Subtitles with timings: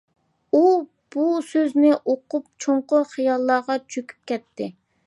[0.53, 0.61] ئۇ
[1.15, 4.73] بۇ سۆزنى ئوقۇپ چوڭقۇر خىياللارغا چۆكۈپ كەتتى.